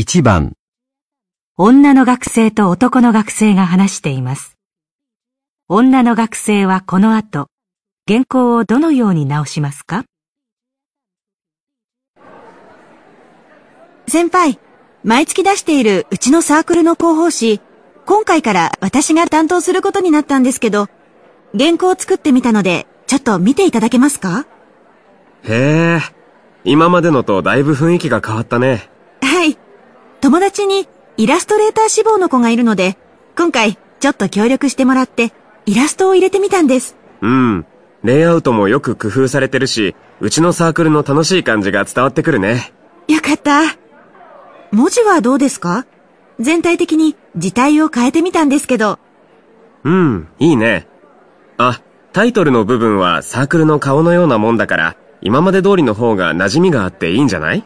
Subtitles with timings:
[0.00, 0.52] 1番、
[1.56, 4.56] 女の学生と男の学生が話しています。
[5.68, 7.48] 女の学生はこの後、
[8.06, 10.04] 原稿をどのように直しますか？
[14.06, 14.60] 先輩、
[15.02, 17.60] 毎月出しているうちのサークルの広報誌、
[18.06, 20.86] 今回から私が担当することになったんですけど、
[21.58, 24.46] 原稿を作ってみたので、ちょっと見ていただけますか？
[25.42, 26.00] へえ、
[26.62, 28.88] 今までのとだいぶ雰囲気が変わったね。
[29.22, 29.58] はい。
[30.20, 32.96] 友達にイラストレーター志望の子がいるので、
[33.36, 35.32] 今回ちょっと協力してもらって、
[35.66, 36.96] イラストを入れてみたんです。
[37.20, 37.66] うん。
[38.02, 42.72] レイアウトもよく工夫されてるし、うちのサークルの楽しい感じが伝わってくるね。
[43.08, 43.62] よかった。
[44.70, 45.86] 文字はどうですか？
[46.38, 48.98] 全体的に字体を変えてみたんですけど、
[49.82, 50.86] うん、いいね。
[51.56, 51.80] あ、
[52.12, 57.64] タイトルの部分はサークルの顔のようなもんだから、今まで通りの方が馴染みがあっていいんじゃない？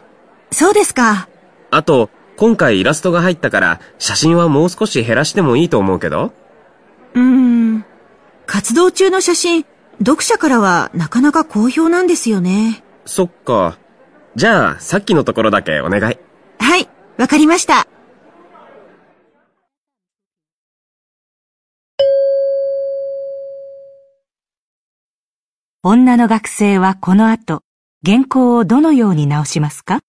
[0.51, 1.27] そうですか。
[1.69, 6.33] あと、今回イラストが入ったから、写真はもう少し減らしてもいいと思うけど？
[7.13, 7.85] うーん。
[8.45, 9.65] 活動中の写真、
[9.99, 12.83] 読者からはなかなか好評なんですよね。
[13.05, 13.77] そっか。
[14.35, 16.17] じゃあ、さっきのところだけお願い。
[16.59, 17.87] はい、わかりました。
[25.85, 27.61] 女の学生はこの後、
[28.05, 29.99] 原稿をどのように直しますか？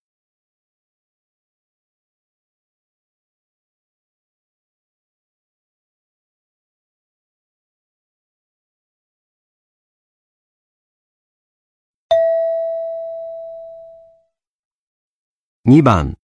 [15.66, 16.18] 2番、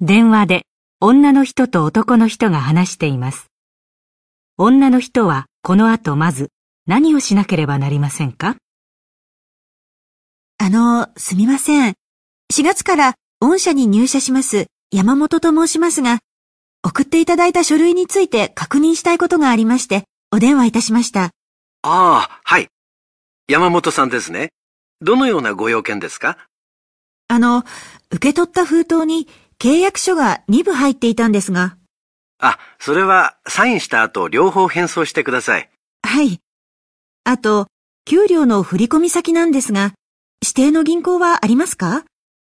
[0.00, 0.62] 電話で
[1.00, 3.50] 女の人と男の人が話しています。
[4.56, 6.50] 女の人はこの後まず
[6.86, 8.54] 何をしなければなりませんか？
[10.58, 11.94] あの、すみません。
[12.54, 16.20] 4月から御社に入社します山本と申しますが、
[16.84, 21.24] 送っていただいた書類について確認したいことがありまして、お電話いたしました。
[21.24, 21.30] あ
[21.82, 22.68] あ、はい。
[23.48, 24.50] 山本さんですね。
[25.00, 26.38] どのようなご用件ですか？
[27.28, 27.64] あの、
[28.10, 29.26] 受け取った封筒に
[29.58, 31.76] 契約書が2部入っていたんですが、
[32.38, 35.70] あ、それはサインした後両方返送してください。
[36.02, 36.40] はい。
[37.24, 37.66] あと、
[38.04, 39.94] 給料の振込先なんですが、
[40.42, 42.04] 指定の銀行はありますか？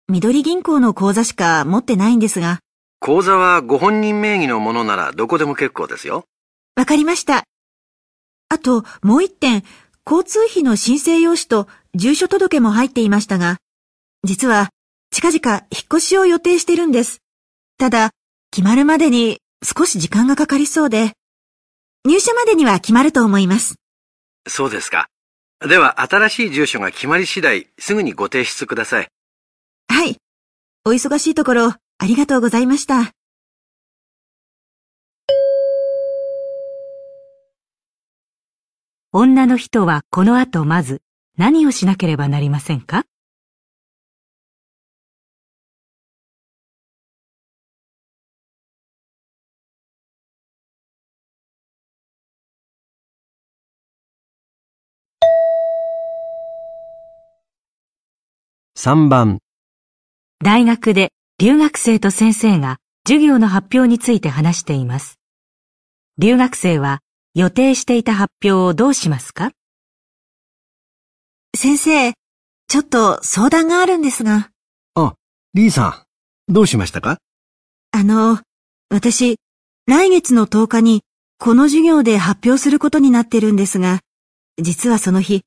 [0.09, 2.59] 緑銀行の口座しか持ってないんですが、
[3.01, 6.25] 口座はご本人名義のものならどこでも結構ですよ。
[6.77, 7.45] わかりました。
[8.51, 9.65] あと、もう一点、
[10.07, 13.57] 交通費の申請用紙と住所届も入っていましたが、
[14.23, 14.69] 実は、
[15.11, 17.23] 近々引っ越しを予定してるんです。
[17.79, 18.11] ただ、
[18.51, 21.13] 決まるまでに少し時間がかかりそうで、
[22.05, 23.77] 入社までには決まると思います。
[24.47, 25.09] そうですか。
[25.61, 29.09] では新しい住所が決まり次第すぐにご提出ください。
[29.89, 30.17] はい。
[30.85, 33.13] お忙しいところ、ありがとうございました。
[39.13, 41.03] 女の人はこの後まず
[41.37, 43.05] 何をしなければなりませんか？
[58.83, 59.41] 3番、
[60.43, 65.19] 大学で留学生と先生が授業の発表について話しています。
[66.17, 67.01] 留学生は
[67.35, 69.51] 予定していた発表をどうしますか？
[71.55, 72.15] 先生、
[72.69, 74.49] ちょっと相談があるんですが、
[74.95, 75.13] あ、
[75.53, 76.07] リーさ
[76.49, 77.19] ん、どうしましたか？
[77.91, 78.41] あの、
[78.89, 79.37] 私、
[79.89, 81.03] 来月の10日に
[81.39, 84.01] この授業で発表することになってるんですが、
[84.57, 85.43] 実はその日、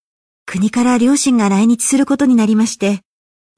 [0.46, 3.02] 国から両親が来日することになりまして、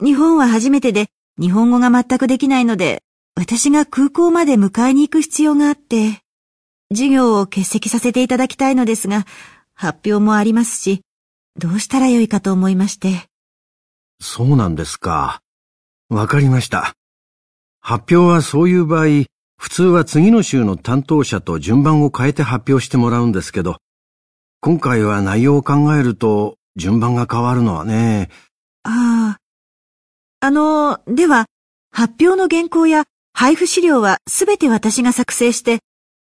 [0.03, 1.07] 日本は初めてで
[1.39, 3.01] 日本語が全くできないので、
[3.35, 6.21] 私が空港まで迎えに行く必要があって、
[6.91, 9.25] 授業を欠席させていただきたいのですが、
[9.73, 11.01] 発表もありますし、
[11.57, 13.27] どうしたらよいかと思いまして。
[14.21, 15.39] そうなんですか。
[16.09, 16.93] わかりました。
[17.79, 19.25] 発表はそういう場合、
[19.57, 23.77] 普通は次の週の担当者と順番を変えて発表してもらうんですけど、
[24.59, 28.29] 今回は内容を考えると順番が変わるのはね、
[28.83, 29.44] ああ。
[30.45, 31.47] あの、では、
[31.91, 35.79] 発表の原稿や配布資料はすべて私が作成して、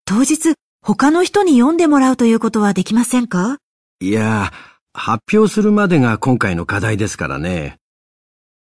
[0.07, 3.59] 当日他の人に読んでもらうということはできませんか？
[4.01, 4.55] いや、
[4.95, 7.77] 発表するまでが今回の課題ですからね。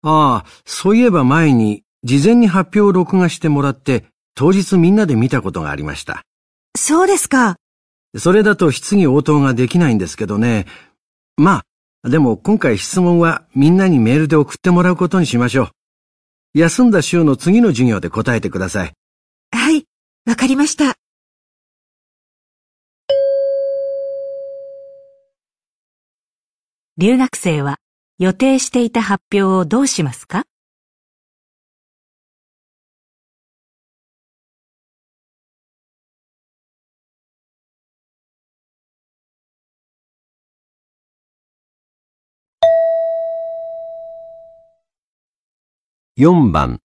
[0.01, 6.23] ああ、そういえば前に事前に発表を録画してもらって、当日みんなで見たことがありました。
[6.75, 7.55] そうですか。
[8.17, 10.65] それだと質疑応答ができないんですけどね。
[11.37, 11.63] まあ、
[12.05, 16.59] でも今回質問はみんなにメールで送ってもらうことにしましょう。
[16.59, 18.93] 休んだ週の次の授業で答えてください。
[19.51, 19.85] はい、
[20.25, 20.93] わかりました。
[26.97, 27.77] 留学生は
[28.19, 30.43] 予定していた発表をどうしますか？
[46.17, 46.79] 4番、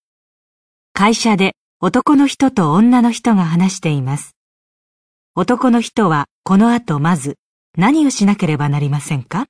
[0.93, 4.35] 会社で男の人と女の人が話しています。
[5.37, 7.37] 男の人はこの後まず
[7.79, 9.47] 何をしなければなりませんか？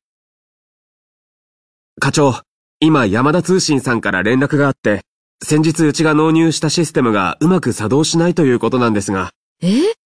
[1.98, 2.42] 課長、
[2.78, 5.00] 今山田通信さんから連絡があって、
[5.42, 9.30] 先日うちが納入したシステムがうまく作動しないということなんですが、
[9.62, 9.70] え？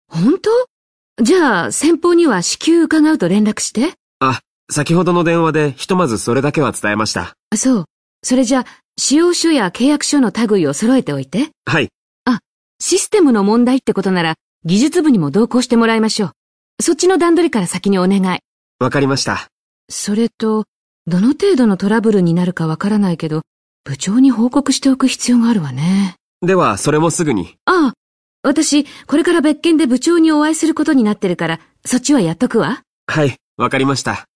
[0.07, 0.39] 本
[1.17, 1.23] 当？
[1.25, 3.95] じゃあ、先方には至急伺うと連絡して。
[4.19, 4.39] あ、
[4.71, 7.35] 先ほどの電話でひとまずそれだけは伝えました。
[7.49, 7.85] あそう。
[8.23, 8.65] それじゃあ、
[8.99, 11.49] 使用書や契約書の類を揃えておいて。
[11.65, 11.89] はい、
[12.79, 16.83] システムの問題ってことなら、技術部にも同行してもらいましょう。
[16.83, 18.39] そっちの段取りから先にお願い。
[18.79, 19.47] わかりました。
[19.89, 20.65] それと、
[21.07, 23.41] どの程度のトラブルになるかわからないけど、
[23.83, 26.15] 部長に報告しておく必要があるわね。
[26.41, 27.55] では、それもすぐに。
[27.65, 27.93] ああ、
[28.43, 32.83] 私、これから別件で部長にお会いすることになってるから、そっちはやっとくわ。
[33.07, 34.26] はい、わかりました。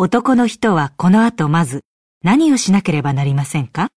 [0.00, 1.82] 男の人はこの後まず
[2.22, 3.88] 何をしなければなりませんか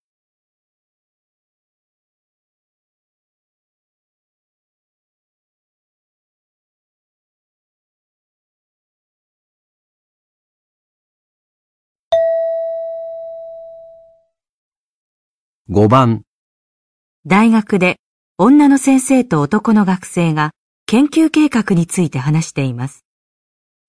[15.70, 16.24] ？5番、
[17.28, 17.98] 大学で
[18.40, 20.50] 女の先生と男の学生が
[20.88, 23.06] 研究計画について話しています。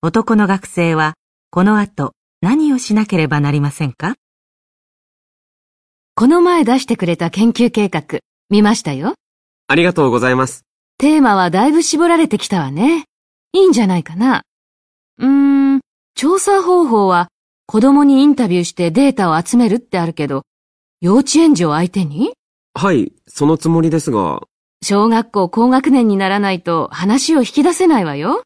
[0.02, 1.14] 男の学生は
[1.54, 4.14] この後何をしなければなりませんか？
[6.14, 9.16] この前出してくれた研究計画、見ましたよ。
[9.68, 10.64] ありがとうございます。
[10.96, 13.04] テーマはだいぶ絞られてきたわね。
[13.52, 14.44] いいんじゃないかな。
[15.18, 15.80] うーん、
[16.14, 17.28] 調査方法は
[17.66, 20.44] 子供にインタビューしてデータを集めるってあるけど、
[21.02, 22.32] 幼稚園児を相手に？
[22.72, 24.40] はい、そのつもりですが、
[24.82, 28.42] 小学校高学年にならないと話を引き出せないわよ。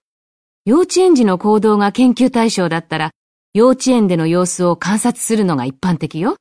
[0.66, 3.12] 幼稚園児の行動が研究対象だったら、
[3.54, 6.34] 幼稚園での様子を観察するのが一般的よ。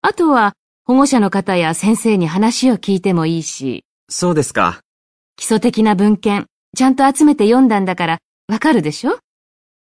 [0.00, 0.54] あとは、
[0.86, 4.80] 保護者の方や先生に話を聞いてもいいし、そうですか。
[5.36, 8.18] 基礎的な文献、ちゃんと集めて読んだんだから、
[8.48, 9.18] わかるでしょ？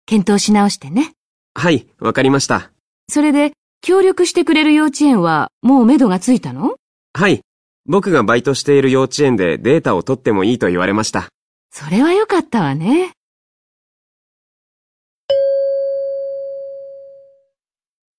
[0.04, 1.12] 検討し直してね。
[1.54, 2.72] はい、わかりました。
[3.08, 3.52] それで、
[3.82, 6.74] 協力してくれる幼稚園は、もう目処がついたの？
[7.14, 7.42] はい、
[7.84, 11.28] 僕がバイトしている幼稚園でデータを取ってもいいと言われました。
[11.70, 13.12] それはよかったわね。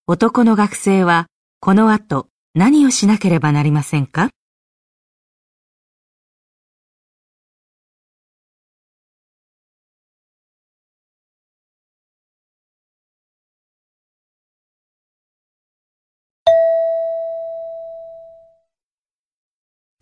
[0.09, 1.27] 男の学生は
[1.59, 4.29] この後何をしなければなりませんか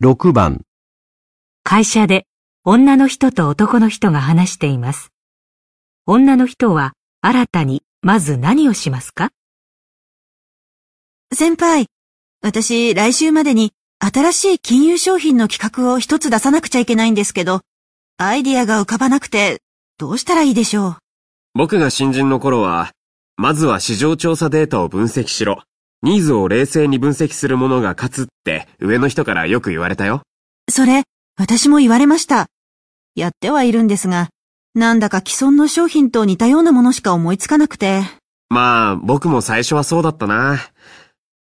[0.00, 0.62] ？6番、
[1.64, 2.28] 会社で
[2.62, 5.10] 女の人と男の人が話しています。
[6.06, 6.92] 女の人は
[7.22, 9.30] 新たにまず何をしますか？
[11.34, 11.86] 先輩、
[12.40, 17.62] 私来週までに新しい金融商品の企画を一つ出さなくちゃいけないんですけど、
[18.16, 19.60] アイディアが浮かばなくて
[19.98, 20.96] どうしたらいいでしょう？
[21.54, 22.92] 僕が新人の頃は、
[23.36, 25.62] まずは市場調査データを分析しろ。
[26.02, 30.22] ニーズを冷静に分析するものが勝つって上の人からよく言われたよ。
[30.70, 31.02] それ、
[31.36, 32.46] 私も言われました。
[33.16, 34.28] やってはいるんですが、
[34.74, 38.02] なんだか既存の商品と似たようなものしか思いつかなくて。
[38.48, 40.60] まあ、僕も最初はそうだったな。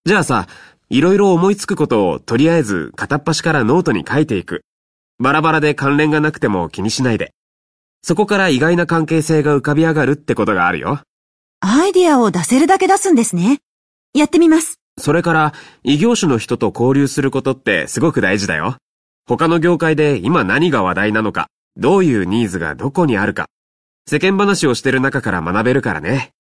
[0.07, 0.47] じゃあさ、
[0.89, 4.63] いろいろ思いつくことをとりあえず片っ端からノートに書いていく。
[5.19, 7.33] バラバラで関連がなくても気にしないで。
[8.03, 11.01] そこから意外な関係性が浮かび上がるってことがあるよ。
[11.59, 13.59] アイディアを出せるだけ出すんですね。
[14.15, 14.77] やってみます。
[14.97, 18.77] それから、異業種の人と交流することってすごく大事だよ。
[19.27, 23.47] 他の業界で今何が話題なのか、どういうニーズがどこにあるか、
[24.09, 26.31] 世間話をしてる中から学べるからね。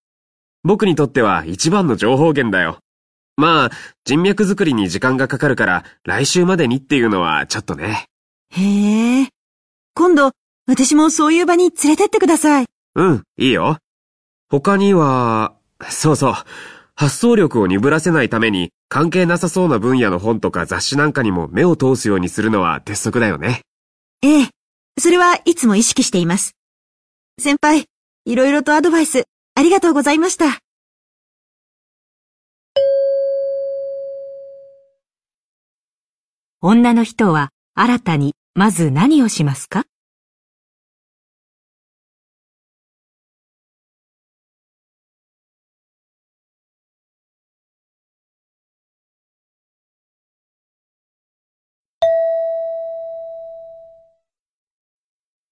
[0.62, 2.78] 僕にとっては一番の情報源だよ。
[3.36, 3.70] まあ、
[4.04, 8.06] 人脈作りに時間がかかるから、来週までにっていうのはちょっとね。
[8.50, 9.28] へえ。
[9.94, 10.32] 今度、
[10.66, 12.66] 私もそういう場に連れてってください。
[12.94, 13.78] うん、いいよ。
[14.48, 15.54] 他には、
[15.88, 16.34] そうそう。
[16.94, 23.60] 発想力を鈍らせないために関係なさそうな分野の本とか雑誌なんかにも目を通すようにするのは鉄則だよね。
[24.22, 24.48] ええ。
[24.98, 26.52] それはいつも意識しています。
[27.38, 27.84] 先輩、
[28.24, 29.24] いろいろとアドバイス
[29.54, 30.65] ありがとうございました。
[36.62, 39.84] 女の人は新たにまず何をしますか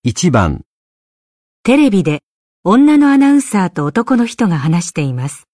[0.06, 0.62] ？1番、
[1.64, 2.22] テレビで
[2.62, 5.46] 女のアナウンサーと男の人が話しています。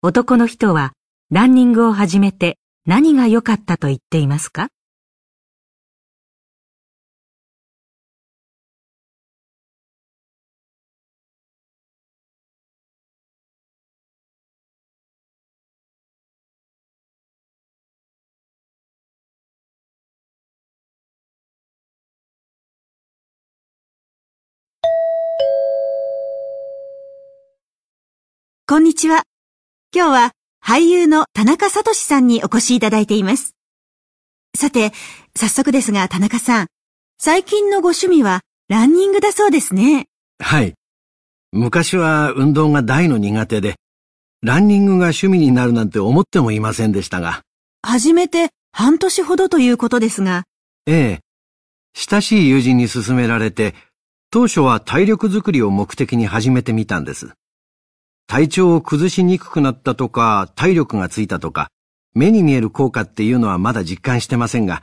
[0.00, 0.94] 男の人は
[1.30, 4.68] ランニングを始めて何が良かったと言っていますか？
[28.66, 29.22] こんにちは。
[29.94, 30.32] 今日は
[30.64, 33.56] 俳優の田中聡さんにお越しいただいています。
[34.56, 34.92] さて、
[35.36, 36.66] 早速ですが田中さん、
[37.18, 40.06] 最近のご趣味はランニングだそうですね。
[40.38, 40.74] はい。
[41.50, 43.74] 昔は運動が大の苦手で、
[44.40, 47.42] ランニングが趣味になるなんて思ってもいませんでしたが、
[47.82, 50.44] 始めて半年ほどということですが、
[50.86, 51.20] ええ。
[51.94, 53.74] 親しい友人に勧められて、
[54.30, 57.34] 当初は体力づくりを目的に始めてみたんです。
[58.26, 61.68] 体調を崩しにくくなったとか、体力がついたとか、
[62.14, 64.82] 目に見える効果っていうのはまだ実感してませんが、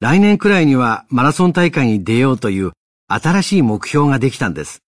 [0.00, 2.72] 来年くらいにはマラソン大会に出ようという
[3.08, 4.80] 新しい目標ができたんです。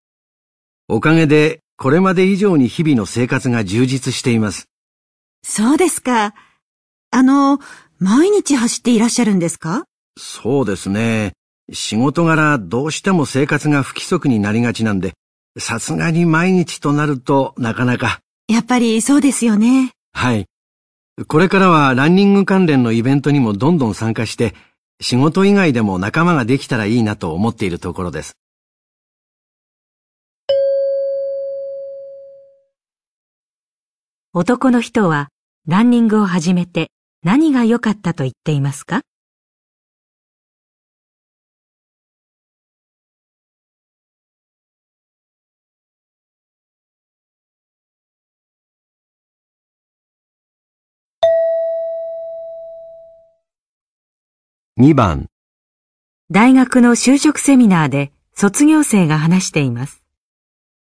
[0.88, 4.68] おかげで、これまで以上に日々の生活が充実しています。
[5.44, 6.34] そうですか。
[7.12, 7.60] あの、
[8.00, 9.86] 毎日走っていらっしゃるんですか？
[10.18, 11.34] そうですね。
[11.72, 15.14] 仕事柄どうしても生活が不規則になりがちなんで、
[15.58, 18.20] さすがに毎日となるとなかなか。
[18.48, 19.92] やっぱりそうですよね。
[20.12, 20.46] はい。
[21.28, 24.54] これからはランニング関連のイベントにもどんどん参加して、
[25.00, 28.38] 仕事以外でも仲間ができたらいいなと思っているところです。
[34.34, 35.30] 男の人は
[35.66, 36.90] ランニングを始めて
[37.24, 39.02] 何が良かったと言っていますか？
[54.78, 55.30] 2番、
[56.30, 60.04] 大学の就職セミナーで卒業生が話しています。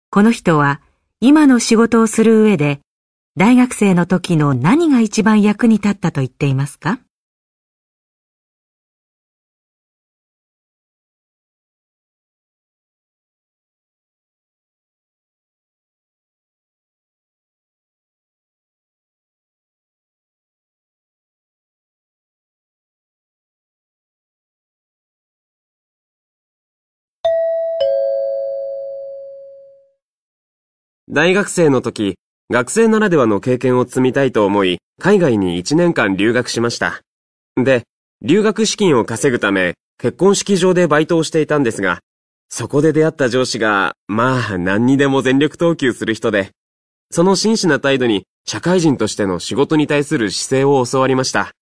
[0.08, 0.80] この人は
[1.20, 2.80] 今の仕事をする上で
[3.36, 7.00] 大学生の時の何が一番役に立ったと言っていますか？
[31.08, 32.16] 大学生の時、
[32.50, 37.00] 学生ならではの経験を積みたいと思い、海外に1年間留学しました。
[37.56, 37.84] で、
[38.22, 42.00] 留学資金を稼ぐため、結婚式場でバイトをしていたんですが、
[42.48, 46.50] そこで出会った上司が、まあ何にでも全力投球する人で、
[47.12, 51.52] その真摯な態度に社会人としての仕事に対する姿勢を教わりました。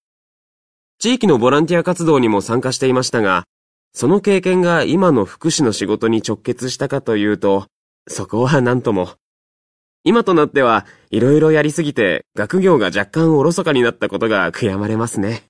[0.99, 3.45] 地域のボランティア活動にも参加していましたが、
[3.93, 7.67] その経験が今の福祉の仕事に直結したかというと、
[8.09, 9.11] そこは何とも。
[10.07, 15.45] 今となっては、いろいろやりすぎて、学業が若干おろそかになったことが悔やまれますね。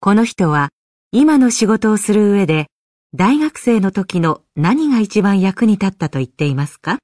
[0.00, 0.70] この人は
[1.12, 2.66] 今の仕事をする上で
[3.14, 6.98] 大学生の時の何が一番役に立ったと言っていますか？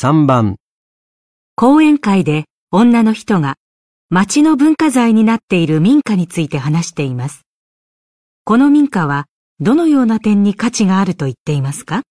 [0.00, 0.58] 3番、
[1.56, 3.56] 講演会で女の人が
[4.10, 7.42] 町の文化財になっている民家について話しています。
[8.44, 9.26] この民家は
[9.58, 12.02] どのような点に価値があると言っていますか？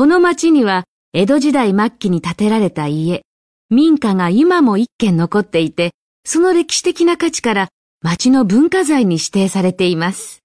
[0.00, 3.20] この町には江戸時代末期に建てられた家、
[3.68, 5.90] 民家が今も一軒残っていて、
[6.24, 7.68] その歴史的な価値から
[8.00, 10.38] 町の文化財に指定されています。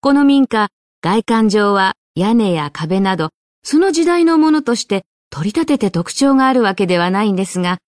[0.00, 0.68] この民家、
[1.02, 3.30] 外観上は屋根や壁など、
[3.64, 7.78] その時代のものとして取り立てて特徴があるわけではないんですが、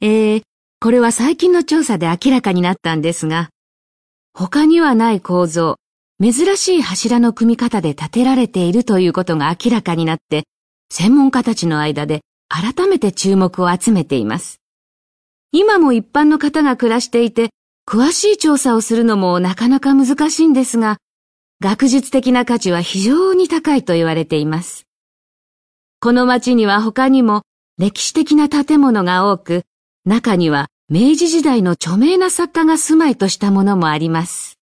[0.00, 0.42] えー、
[0.78, 3.48] これは最近の調査で明らかになったんですが、
[4.32, 5.79] 他にはない構造、
[6.22, 10.44] 珍しい柱の組み方で建てられているということが明らかになって、
[10.92, 14.60] 専門家たちの間で改めて注目を集めています。
[15.50, 17.48] 今も一般の方が暮らしていて、
[17.88, 20.98] 詳しい調査をするのもなかなか難しいんですが、
[21.62, 24.84] 学術的な価値は非常に高いと言われています。
[26.00, 27.42] この町には他にも
[27.78, 29.62] 歴史的な建物が多く、
[30.04, 34.59] 中には明治時代の著名な作家が住まいとしたものもあります。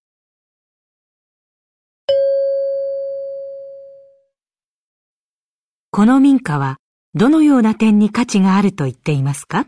[5.98, 6.76] この民家は
[7.14, 9.66] どのような点に価値があると言っていますか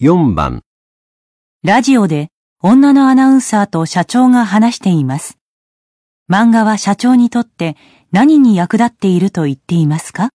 [0.00, 0.62] ？4番。
[1.64, 2.28] ラジオで
[2.62, 5.36] 女のアナウンサーと社長が話しています。
[6.30, 7.76] 漫画は社長にとって
[8.12, 10.30] 何に役立っていると言っていますか？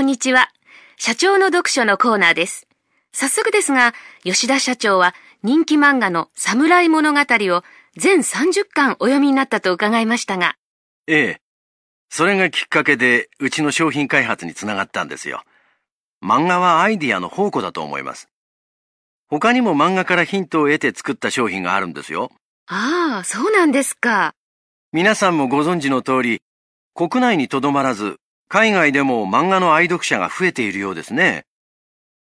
[0.00, 0.48] こんにちは。
[0.96, 2.66] 社長の読書のコーナーです。
[3.12, 3.92] 早速ですが、
[4.24, 7.62] 吉田社長は人気漫画の侍物語を
[7.98, 10.54] 全30巻お読みになったと伺いましたが。
[11.06, 11.40] ええ。
[12.08, 15.42] それがきっかけで、うちの商品開発につながったんですよ。
[16.24, 18.30] 漫画はアイディアの宝庫だと思います。
[19.28, 22.32] 他にも漫画からヒントを得て作った商品があるんですよ。
[22.68, 24.32] ああ、そうなんですか。
[24.92, 26.40] 皆さんもご存知の通り、
[26.94, 28.18] 国内にとどまらず、
[28.52, 31.44] 海外でも漫画の愛読者が増えているようですね。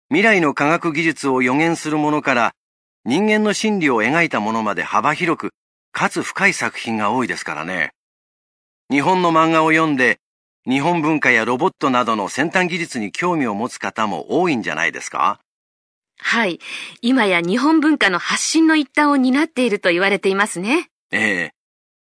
[0.10, 2.54] 未来の科学技術を予言するものから
[3.06, 5.52] 人間の心理を描いたものまで幅広く、
[5.94, 7.94] かつ深い作品が多いですからね。
[8.90, 10.20] 日本の漫画を読んで、
[10.68, 15.40] 日本文化やロボットなどの先端技術に興味を持つ方も多いんじゃないですか？
[16.20, 16.60] はい。
[17.02, 20.90] 今や日本文化の発信の一端を担っていると言われていますね。
[21.12, 21.54] ええ。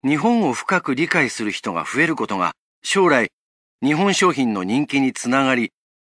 [0.03, 3.29] 日本を深く理解する人が増えることが、将来
[3.83, 5.73] 日本商品の人気につながり、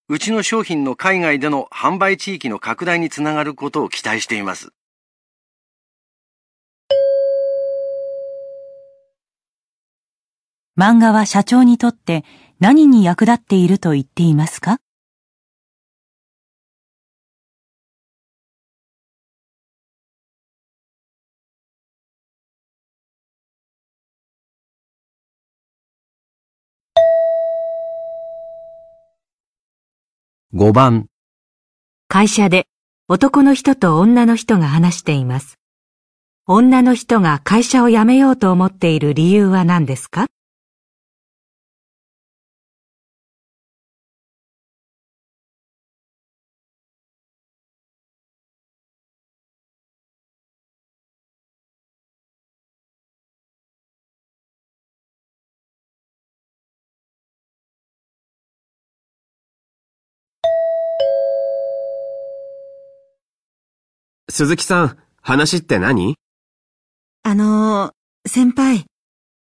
[0.08, 4.68] うちの商品の海外での販売地域の拡大につながることを期待しています。
[10.78, 12.24] 漫画は社長にとって
[12.60, 14.78] 何に役立っていると言っていますか？
[30.58, 31.08] 5番
[32.08, 32.66] 会社で
[33.08, 35.58] 男の人と女の人が話しています。
[36.46, 40.28] 女の人が会社を辞めようと思っている理由は何ですか？
[64.36, 66.14] 鈴木さん、話って何？
[67.22, 68.84] あのー、先輩。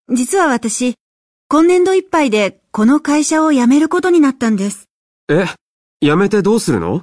[0.08, 0.94] 実は私、
[1.46, 4.88] 今年度いっぱいでこの会社を辞めることになったんです。
[5.28, 5.44] え、
[6.00, 7.02] 辞めてどうするの？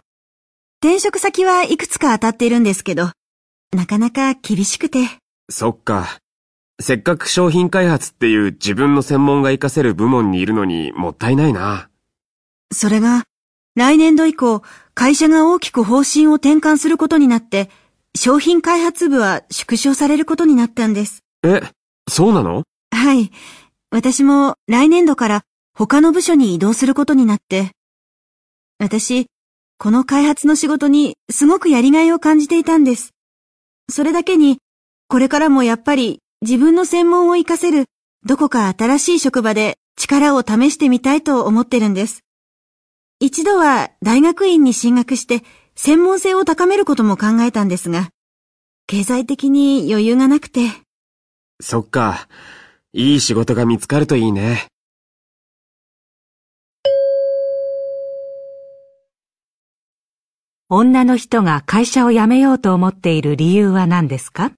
[0.82, 3.12] 転職先はいくつか当たっているんですけど、
[3.72, 5.08] なかなか厳しくて。
[5.52, 6.18] そっか。
[6.82, 11.92] せっかく商品開発っていう自分の専門が活かせる部門にいるのにもったいないな。
[12.74, 13.26] それが、
[13.76, 17.70] 来年度以降、会社が大きく方針を転換することになって、
[18.16, 21.24] 商品開発部は縮小されることになったんです。
[21.44, 21.62] え、
[22.08, 22.64] そうなの？
[22.92, 23.32] はい。
[23.92, 27.72] 私も来年度から他の部署に移動することになって、
[28.80, 29.28] 私、
[29.78, 33.12] この開発の仕事にすごくやりがいを感じていたんです。
[33.92, 34.60] それだけに、
[35.10, 37.86] これからもやっぱり自分の専門を活かせる
[38.26, 42.22] どこか新しい職場で力を試してみたいと思ってるんです。
[43.20, 45.42] 一度は大学院に進学して
[45.76, 48.10] 専門性を高めることも考えたんですが、
[48.88, 50.70] 経済的に余裕がなくて。
[51.62, 52.28] そっか。
[52.94, 54.68] いい仕事が見つかるといいね。
[60.68, 64.52] 女の人が会社を辞めようと思っている理由は何ですか？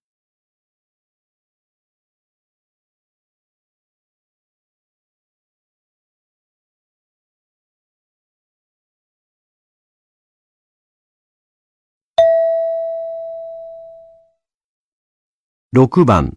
[15.77, 16.33] 6番、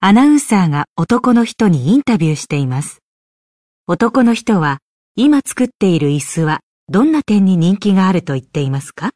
[0.00, 3.02] アナウンサーが男の人にインタビューしています。
[3.86, 4.78] 男の人は
[5.14, 9.10] 今作っている椅子はどんな点に人気があると言っていますか？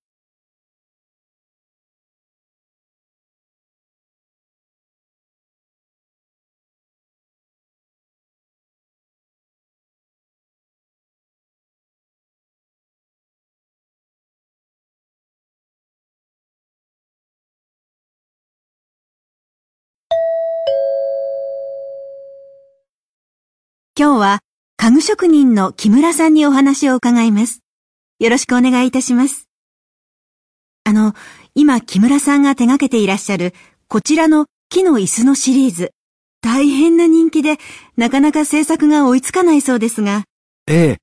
[23.97, 24.41] 今日は
[24.77, 27.61] 家具職人の木村さんにお話を伺います。
[28.19, 29.49] よろしくお願いいたします。
[30.83, 31.15] あの、
[31.55, 33.55] 今木村さんが手掛けていらっしゃる
[33.87, 35.93] こちらの木の椅子のシリーズ。
[36.43, 37.59] 大変な人気で、
[37.97, 40.25] なかなか制作が追いつかないそうですが、
[40.67, 40.99] ええ。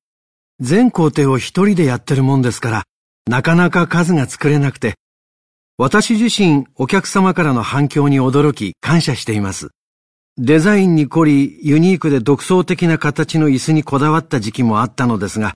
[0.60, 2.84] 全工程を一人でやってるもんですから、
[3.26, 4.96] なかなか数が作れなくて、
[5.78, 9.70] 私自身お客様からの反響に驚き感謝しています。
[10.38, 15.54] デザインに凝り、ユニークで独創的な形の椅子にこだわった時期もあったのですが、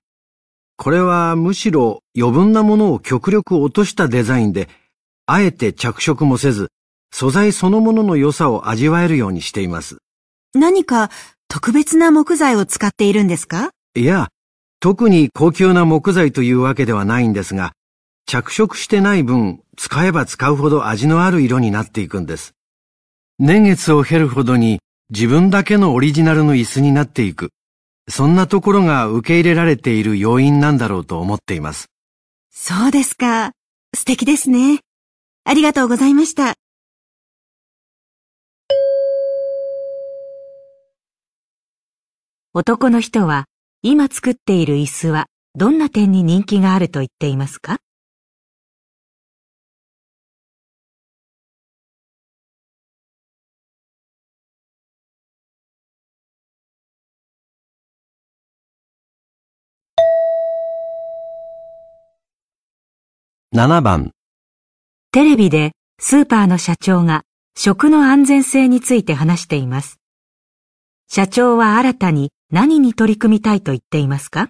[0.75, 4.67] これはむしろ余分なものを極力落としたデザインで、
[5.27, 6.67] あえて着色もせず、
[7.11, 9.97] 素材そのものの良さを味わえるようにしています。
[10.53, 11.09] 何か
[11.47, 13.69] 特別な木材を使っているんですか？
[13.95, 14.27] いや、
[14.81, 17.71] 特に高級な木材というわけではないんですが、
[18.25, 22.54] 着色してない分、使えば使うほど味のある色になっていくんです。
[23.37, 27.49] 年月を経るほどに自分だけのオリジナルの椅子になっていく。
[28.07, 31.87] そんなところが受け入れられている要因なんだろうと思っています。
[32.49, 33.51] そうですか。
[33.93, 34.79] 素敵ですね。
[35.43, 36.53] ありがとうございました。
[42.53, 43.47] 男の人は
[43.81, 47.79] 今作っている椅子はどんな点に人気があると言っていますか？
[63.55, 64.11] 7番、
[65.13, 67.21] テレビでスーパーの社長が
[67.57, 70.01] 食の安全性について話しています。
[71.07, 74.49] 社長は新たに何に取り組みたいと言っていますか？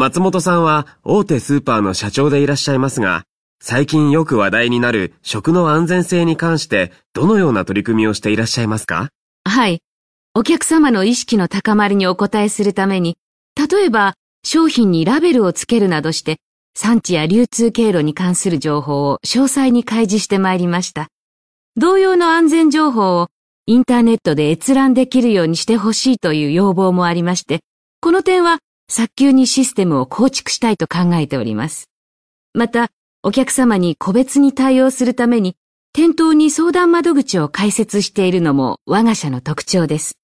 [0.00, 3.24] 松本さんは大手スーパーの社長でいらっしゃいますが、
[3.60, 9.10] 最近よく話題になる食の安全性に関してどのような取り組みをしていらっしゃいますか？
[9.44, 9.80] はい。
[10.34, 13.18] お客様の意識の高まりにお応えするために、
[13.70, 16.38] 例えば商品にラベルをつけるなどして、
[16.74, 21.08] 産地や流通経路に関する情報を詳細に開示してまいりました。
[21.76, 23.28] 同様の安全情報を
[23.66, 27.60] インターネットで閲覧できるようにしてほしいという要望もありまして、
[28.00, 28.60] この点は
[28.92, 31.88] 早急にシステムを構築したいと考えております。
[32.54, 32.88] また、
[33.22, 35.54] お客様に個別に対応するために、
[35.92, 40.18] 店頭に相談窓口を開設しているのも我が社の特徴です。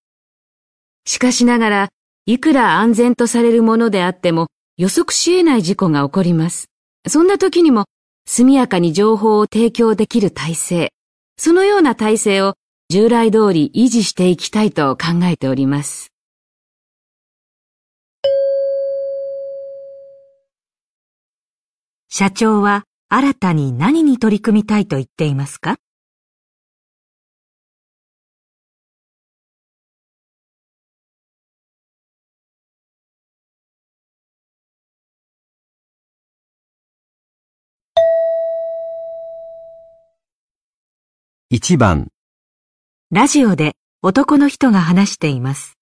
[1.05, 1.89] しかしながら、
[2.27, 6.67] いくら安全とされるものであっても予測し得ない事故が起こります。
[7.07, 7.85] そんな時にも
[8.29, 10.93] 速やかに情報を提供できる体制、
[11.39, 12.55] そのような体制を
[12.91, 16.16] 従来通り維持していきたいと考えております。
[22.19, 25.77] 社長は新たに何に取り組みたいと言っていますか
[41.53, 42.09] ？1番、
[43.11, 45.76] ラジオで男の人が話しています。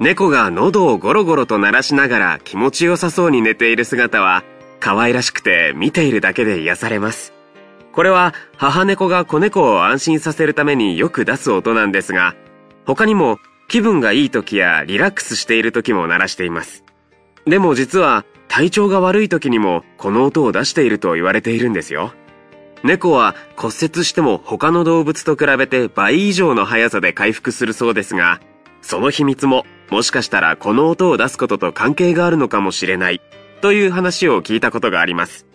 [0.00, 4.44] 猫が喉をゴロゴロと鳴らしながら気持ちよさそうに寝ている姿は
[4.80, 7.34] 可愛らしくて見ているだけで癒されます。
[7.92, 12.34] これは母猫が子猫を安心させるためによく出す音なんですが、
[12.86, 13.36] 他にも
[13.68, 16.82] 気分がいい時やリラックスしている時も鳴らしています。
[17.44, 22.14] でも実は体調が悪い時にもこの音を出していると言われているんですよ。
[22.82, 28.40] 猫は骨折しても他の動物と比べて倍以上の速さで回復するそうですが、
[28.80, 33.20] その秘密ももしかしたらこの音を出すことと関係があるのかもしれない
[33.60, 35.46] という話を聞いたことがあります。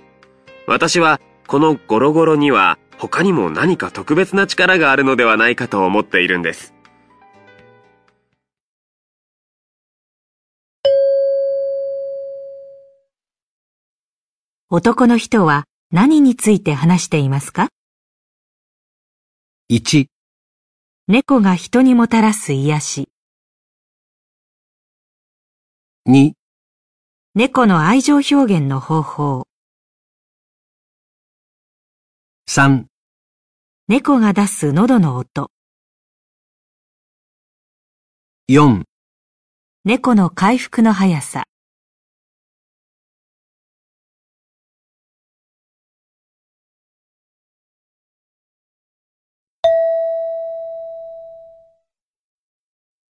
[0.67, 6.73] 私はこのゴロゴロには他にも何か特別な力があるのではないかと思っているんです。
[14.69, 17.69] 男の人は何について話していますか
[19.71, 20.07] ?1、
[21.07, 23.14] 猫が人にもたらす癒し。
[26.07, 26.33] 2、
[27.33, 29.47] 猫の愛情表現の方法。
[32.47, 32.85] 3、
[33.87, 35.49] 猫が出す喉の音。
[38.51, 38.83] 4、
[39.83, 41.45] 猫の回復の速さ。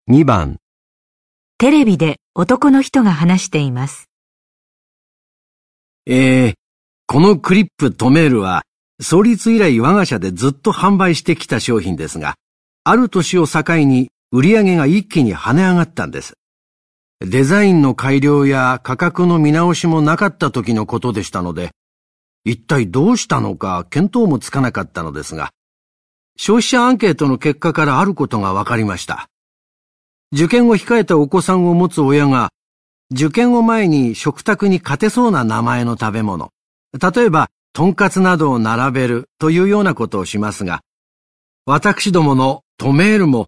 [0.09, 0.61] 2番
[1.59, 4.11] テレビで男の人が話しています。
[6.05, 6.55] えー、
[7.07, 8.65] このクリップトメールは
[9.01, 12.35] 創立以来我が社でずっと販売してきた商品ですが、
[12.83, 16.35] ある年を境に売り上げが一気に跳ね上がったんです。
[17.21, 21.71] デザインの改良や価格の見直しもなかった時のことでしたので、
[22.45, 25.51] 一体どうしたのか見当もつかなかったのですが、
[26.37, 29.29] 消費者アンケートの結果からあることが分かりました。
[30.35, 32.51] 受験を控えたお子さんを持つ親が、
[33.13, 36.51] 受験を前に食卓に勝てそうな名前の食べ物、
[36.93, 40.81] 例えば、とんかつなどを並べるというようなことをしますが、
[41.67, 43.47] 私どものトメールも、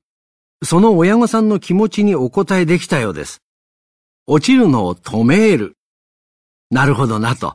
[0.65, 3.43] その親御さんの気持ちにお答えできたようです。
[4.29, 5.75] 落ちるのを止める。
[6.71, 7.55] なるほどなと。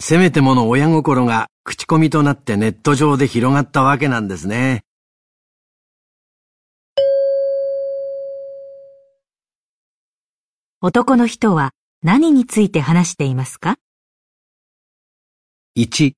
[0.00, 4.84] せめてもの親心が口コミとなってネット上で広がったわけなんですね。
[10.80, 11.72] 男の人は
[12.04, 13.78] 何について話していますか
[15.76, 16.12] ?1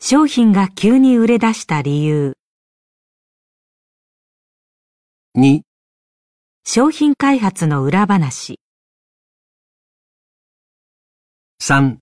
[0.00, 2.34] 商品が急に売れ出した理由。
[5.38, 5.60] 2
[6.64, 8.58] 商品開発の裏話。
[11.62, 11.98] 3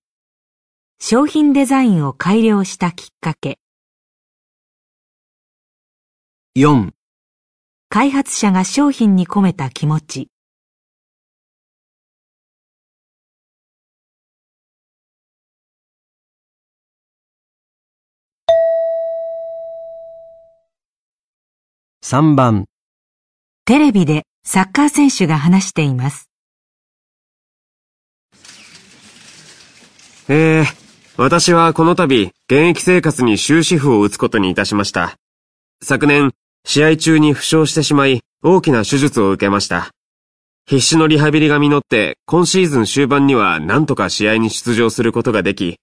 [0.99, 3.59] 商品デザインを改良したきっかけ。
[6.57, 6.93] 4
[7.91, 10.29] 開発者が商品に込めた気持ち
[22.13, 22.65] 3番
[23.67, 26.29] テレビでサッカー選手が話しています。
[30.29, 30.65] ええー、
[31.19, 35.15] 私はこの度、現役生活に終止符を打つことにいたしました。
[35.85, 36.33] 昨年、
[36.65, 39.91] 試合中に負傷してしまい、大きな手術を受けました。
[40.67, 45.77] 必死のリハビリが実って、今シーズン終盤には何とか試合に出場することができ、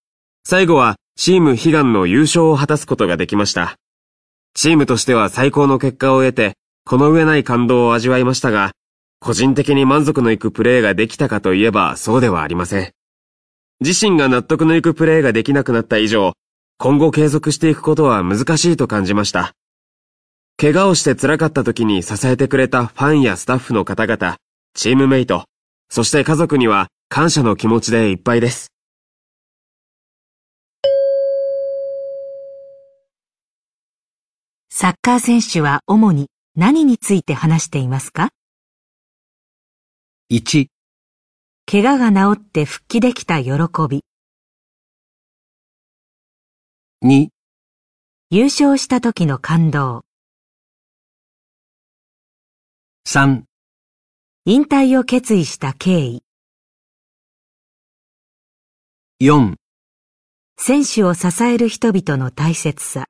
[0.43, 3.77] 最後はチーム悲願の優勝を果たすことができました。
[4.57, 8.71] チームとしては最高の結果を得て、この上ない感動を味わいましたが、
[9.19, 12.91] 個人的に満足のいくプレーができたかといえばそうではありません。
[13.81, 16.33] 自身が納得のいくプレーができなくなった以上、
[16.79, 19.53] 今後継続していくことは難しいと感じました。
[20.59, 24.37] 怪我をして辛かった時に支えてくれたファンやスタッフの方々、
[24.73, 25.45] チームメイト、
[25.87, 28.71] そして家族には感謝の気持ちでいっぱいです。
[34.79, 38.29] サッカー選手は主に何について話していますか
[40.31, 40.67] ?1
[41.65, 43.49] 怪我が治って復帰できた喜
[43.89, 44.05] び。
[47.03, 47.29] 2
[48.29, 50.05] 優勝した時の感動。
[53.07, 53.45] 3
[54.45, 56.21] 引退を決意した経緯。
[59.23, 59.55] 4
[60.59, 63.07] 選手を支える人々の大切さ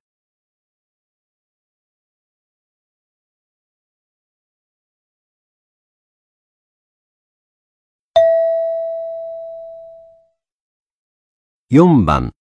[11.70, 12.32] 4番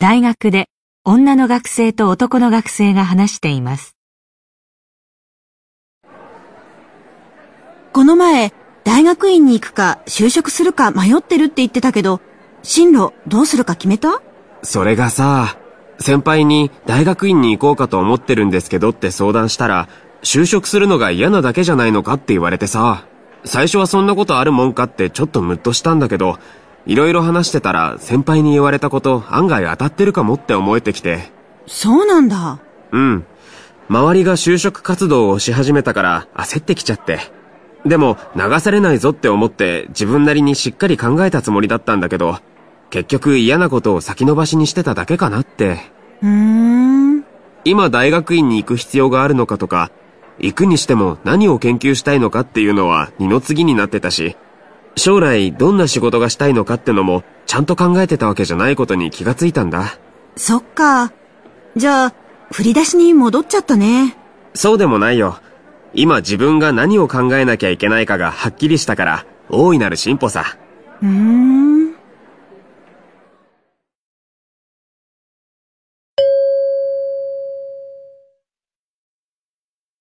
[0.00, 0.66] 大学で
[1.04, 3.94] 女の学生と男の学生が話しています。
[7.92, 12.20] この前、大学院に行くか就職するか迷ってるって言ってたけど、
[12.64, 14.20] 進路どうするか決めた？
[14.64, 15.56] それがさ、
[16.00, 19.88] 先輩に大学院に行こうかと思ってるんですけどって相談したら、
[20.24, 23.06] 就職するのが嫌なだけじゃないのかって言われてさ、
[23.44, 26.40] 最初はそんなことあるもんかってちょっとムッとしたんだけど、
[26.86, 31.32] いろいろ話してたら先輩に言われたこと案外当たってるかもって思えてきて。
[31.66, 32.58] そうなんだ。
[32.92, 33.24] うん。
[33.88, 37.20] 周りが就職活動をし始めたから焦ってきちゃって。
[37.86, 42.38] でも流されないぞって思って自分なりにしっかり考えたつもりだったんだけど、
[42.90, 45.80] 結局嫌なことを先延ばしにしてただけかなって。
[46.22, 47.24] うーん。
[47.64, 49.90] 今大学院に行く必要があるのかとか、
[50.38, 54.36] 行くにしても何を研究したいのかっていうのは二の次になってたし、
[54.96, 59.98] 将来どんな仕事がしたいのかってのもちゃんと考えてたわけじゃないことに気がついたんだ。
[60.36, 61.12] そっか。
[61.76, 62.14] じゃあ、
[62.52, 64.16] 振り出しに戻っちゃったね。
[64.54, 65.40] そうでもないよ。
[65.92, 70.56] 今自分が何を考えなきゃいけないかがはっきりしたから、大いなる進歩さ。
[71.02, 71.94] うーん。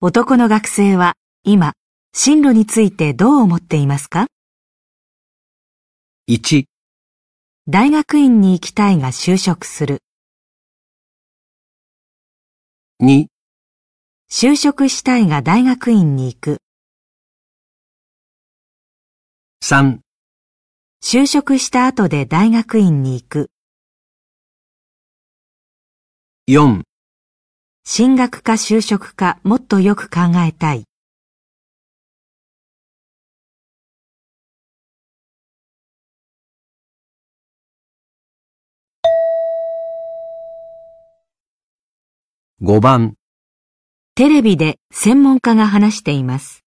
[0.01, 1.73] 男の学生は今、
[2.13, 4.27] 進路についてどう思っていますか？
[6.29, 6.67] 1、
[7.67, 9.99] 大学院に行きたいが就職する。
[13.01, 13.25] 2、
[14.31, 16.61] 就職したいが大学院に行く。
[19.65, 19.99] 3、
[21.03, 23.51] 就職した後で大学院に行く。
[26.47, 26.83] 4、
[27.83, 30.85] 進学か就職かもっとよく考えたい。
[42.65, 43.15] 5番、
[44.15, 46.63] テレビで専門家が話しています。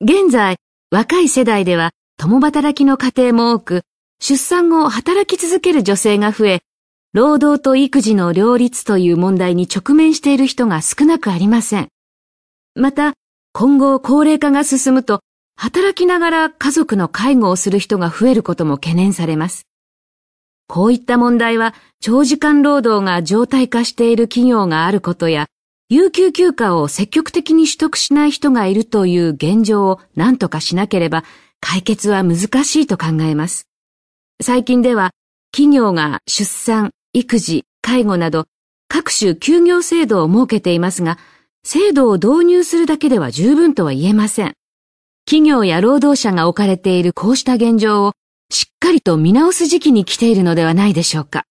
[0.00, 0.56] 現在、
[0.90, 3.82] 若い世代では共働きの家庭も多く、
[4.18, 6.62] 出産後働き続ける女性が増え、
[7.12, 11.86] 労働と育児の両立という問題に直面している人が少なくありません。
[12.74, 13.12] また、
[13.52, 15.20] 今後高齢化が進むと、
[15.54, 19.62] 働きながら家族の介護をする人が増えることも懸念されます。
[20.68, 25.46] こういった問題は、長時間労働が常態化している企業があることや、
[25.94, 31.22] 有給休暇を積極的に取得しない人がいるという現状を何とかしなければ
[31.60, 33.68] 解決は難しいと考えます。
[34.40, 35.10] 最近では
[35.52, 38.46] 企業が出産、育児、介護など
[38.88, 41.18] 各種休業制度を設けていますが、
[41.62, 44.54] 制度を導入するだけでは十分とは言えません。
[45.26, 48.12] 企業や労働者が置かれているこうした現状を
[48.52, 51.46] しっかりと見直す時期に来ているのではないでしょうか。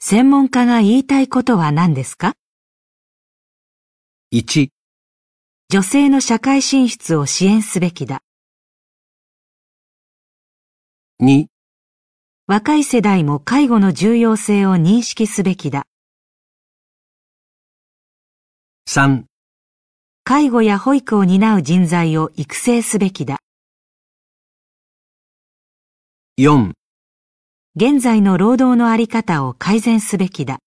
[0.00, 2.34] 専門家が言いたいことは何ですか
[4.34, 4.68] ？1、
[5.70, 8.22] 女性の社会進出を支援すべきだ。
[11.22, 11.46] 2、
[12.46, 15.86] 若い世代も介護の重要性を認識すべきだ。
[18.86, 19.27] 3、
[20.30, 23.38] 介護や保育を担う人材を育成すべきだ。
[26.36, 26.72] 4、
[27.74, 30.58] 現在の労働のあり方を改善すべきだ。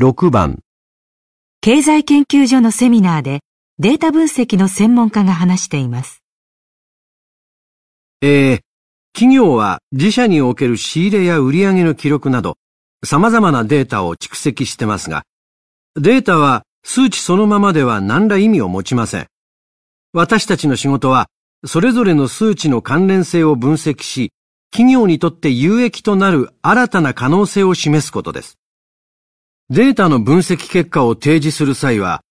[0.00, 0.60] 6番、
[1.60, 3.40] 経済研究所のセミナーで
[3.78, 6.21] データ分析の専門家が話しています。
[8.24, 8.60] えー、
[9.12, 12.56] 企業は自社における仕入れや売上の記録など
[13.04, 15.24] 様々なデータを蓄積してますが、
[15.96, 19.26] データは数値そのままでは何ら意味を持ちません。
[20.12, 21.26] 私たちの仕事は
[21.64, 24.30] それぞれの数値の関連性を分析し、
[24.70, 28.56] 企業にとって有益となる新たな可能性を示すことです。
[29.68, 32.22] データの分析結果を提示する際は、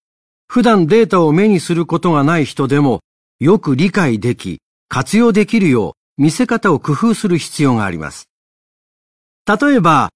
[0.48, 3.02] 普段データを目にすることがない人でも
[3.42, 4.62] よく理解でき、
[4.94, 8.28] 活用できるよう見せ方を工夫する必要があります。
[9.48, 10.10] 例えば、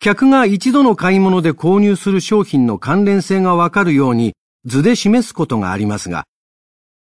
[0.00, 4.34] 客が一度の買い物で購入する商品の関連性がわかるように
[4.66, 6.24] 図で示すことがありますが、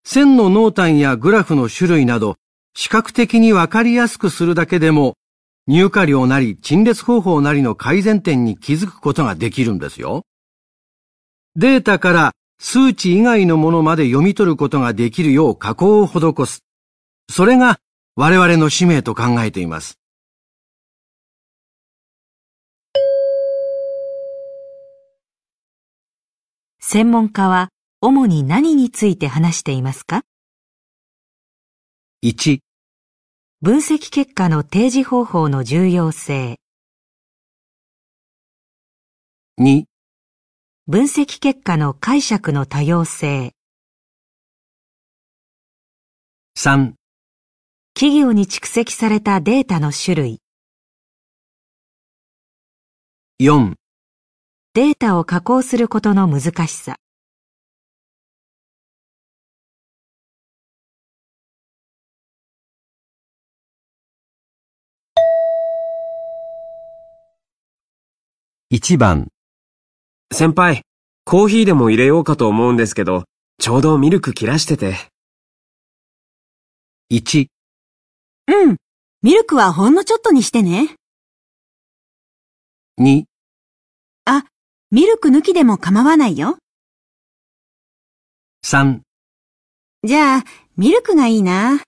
[0.04, 2.36] 線の濃淡やグラフの種類など
[2.76, 5.14] 視覚的にわかりやすくするだけでも
[5.66, 10.22] 入荷量なり陳列方法なりの改善点に気づくことができるんですよ。
[11.56, 16.62] データから数値以外のものまで読み取ることができるよう加工を施す。
[17.30, 17.78] それが
[18.16, 20.00] 我々の使命と考えています。
[26.80, 27.68] 専門家は
[28.00, 30.22] 主に何について話していますか
[32.24, 32.58] ？1、
[33.60, 36.58] 分析結果の提示方法の重要性。
[39.60, 39.84] 2、
[40.88, 43.52] 分析結果の解釈の多様性。
[46.58, 46.94] 3、
[48.00, 50.38] 企業に蓄積されたデータの種類。
[53.38, 53.74] 4、
[54.72, 56.96] データを加工することの難しさ。
[68.72, 69.28] 1番、
[70.32, 70.84] 先輩、
[71.26, 73.24] コーヒーでも入れようかと思うんですけど、
[73.58, 74.96] ちょうどミルク切らしてて。
[77.10, 77.48] 1、
[78.52, 78.76] うん。
[79.22, 80.96] ミルクはほんのちょっとにしてね。
[83.00, 83.22] 2、
[84.24, 84.44] あ、
[84.90, 86.58] ミルク抜きでも構わないよ。
[88.66, 89.02] 3、
[90.02, 90.44] じゃあ、
[90.76, 91.80] ミルクがいいな。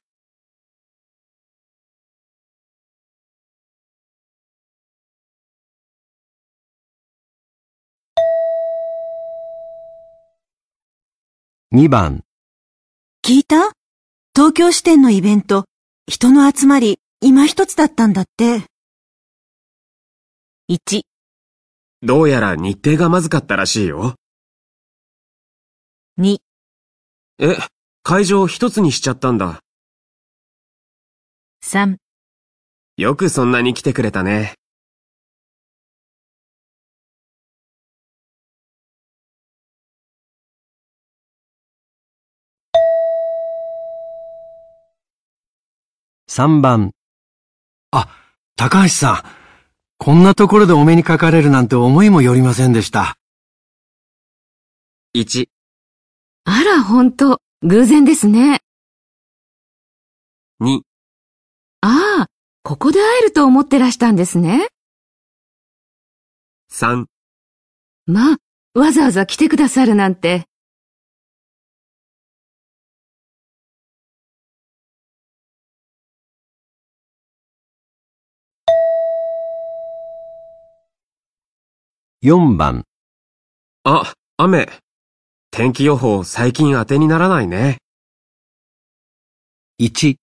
[11.73, 12.23] 2番、
[13.25, 13.73] 聞いた？
[14.37, 15.65] 東京支店のイベント、
[16.09, 18.65] 人の集まり、今一つだったんだって。
[20.69, 21.03] 1、
[22.03, 24.17] どうやら日程がまずかったらしいよ。
[26.19, 26.39] 2、
[27.39, 27.57] え、
[28.03, 29.61] 会場一つにしちゃったんだ。
[31.65, 31.99] 3、
[32.97, 34.55] よくそんなに来てくれたね。
[46.35, 46.93] 3番、
[47.91, 48.09] あ、
[48.57, 49.23] 高橋さん。
[49.99, 53.19] こんなところでお目にかかれるなんて思いもよりませんでした。
[55.15, 55.45] 1、
[56.45, 58.63] あら、ほんと、偶然ですね。
[60.63, 60.81] 2、
[61.83, 62.27] ああ、
[62.63, 64.69] ここで会えると思ってらしたんですね。
[66.73, 67.05] 3、
[68.07, 68.39] まあ、
[68.81, 70.47] わざわざ来てくださるなんて。
[82.25, 82.85] 4番、
[83.83, 84.69] あ、雨。
[85.51, 87.79] 天気予報最近当てにならないね。
[89.81, 90.15] 1、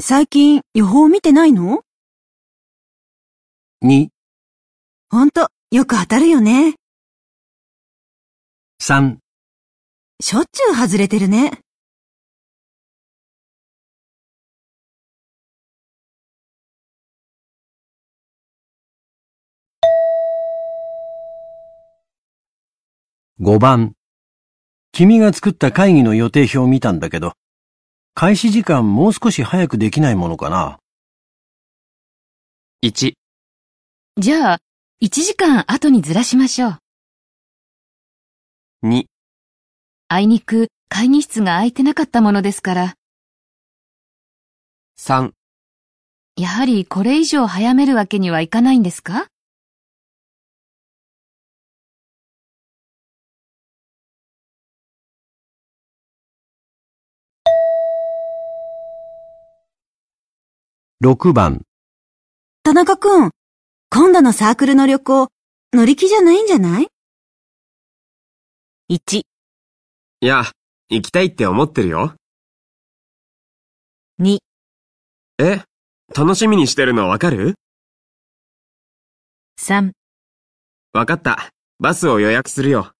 [0.00, 1.82] 最近予報見てないの
[3.84, 4.08] ？2、
[5.10, 6.76] ほんと、よく当たるよね。
[8.80, 9.18] 3、
[10.22, 11.63] しょっちゅう外れてるね。
[23.40, 23.94] 5番、
[24.92, 27.32] 君が作った会議の予定表を見たんだけど、
[28.14, 30.78] 開始時間もう少し早くできないものかな。
[32.84, 33.14] 1、
[34.20, 34.58] じゃあ、
[35.02, 36.78] 1時間後にずらしましょう。
[38.84, 39.06] 2、
[40.06, 42.94] あいにく会議室が空いてなかったものですから、
[44.96, 45.32] 3、
[46.36, 49.26] やはりこれ以上早めるわけにはいかないんですか？
[61.04, 61.60] 6番、
[62.62, 63.30] 田中くん、
[63.90, 65.28] 今度のサークルの旅行、
[65.74, 66.88] 乗り気じゃないんじゃない
[68.90, 69.24] ？1、い
[70.22, 70.44] や、
[70.88, 72.14] 行きたいって思ってるよ。
[74.18, 74.38] 2、
[75.40, 75.60] え、
[76.16, 77.56] 楽しみにしてるのわかる
[79.60, 79.92] ？3、
[80.94, 81.50] わかった。
[81.80, 82.93] バスを予約するよ。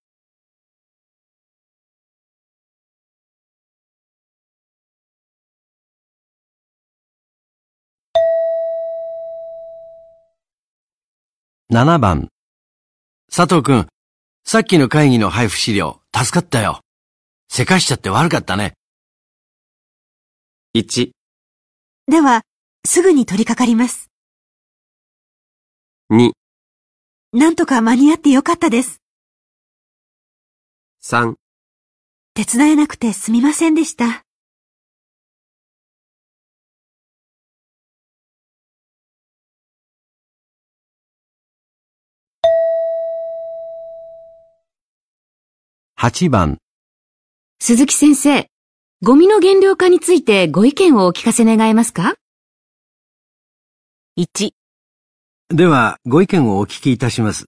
[11.75, 12.29] 7番、
[13.35, 13.89] 佐藤くん、
[14.45, 16.83] さっきの会議の配布資料、助かったよ。
[17.49, 18.75] せかしちゃって悪かったね。
[20.77, 21.11] 1、
[22.07, 22.43] では、
[22.87, 24.09] すぐに取り掛かります。
[26.13, 26.31] 2、
[27.33, 29.03] なんとか間に合ってよかったです。
[31.03, 31.35] 3
[32.35, 34.24] 手伝えなくてすみませんでした。
[46.07, 46.59] 8番、
[47.61, 48.51] 鈴木先生、
[49.03, 52.17] ゴミの減量化についてご意見をお聞かせ願えますか
[54.19, 54.51] ？1、
[55.49, 57.47] では、ご意見をお聞きいたします。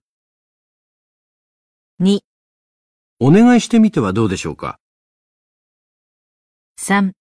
[2.01, 2.21] 2、
[3.21, 4.79] お願いしてみてはどうでしょうか
[6.81, 7.13] ？3